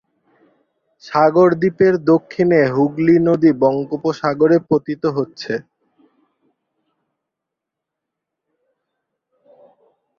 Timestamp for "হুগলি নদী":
2.73-3.51